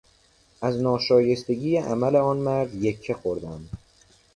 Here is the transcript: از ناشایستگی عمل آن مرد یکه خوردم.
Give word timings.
از 0.61 0.81
ناشایستگی 0.81 1.77
عمل 1.77 2.15
آن 2.15 2.37
مرد 2.37 2.75
یکه 2.83 3.13
خوردم. 3.13 3.69